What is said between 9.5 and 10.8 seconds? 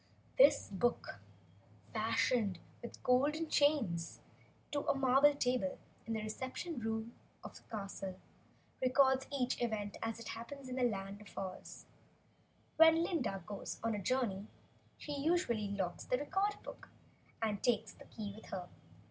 event as it happens, in